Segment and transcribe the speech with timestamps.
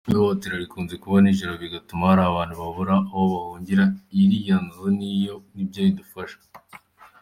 [0.11, 3.83] Ihohotera rikunze kuba nijoro bigatuma hari abantu babura aho bahungira;
[4.21, 4.85] iriya nzu
[5.55, 6.39] nibyo idufasha”.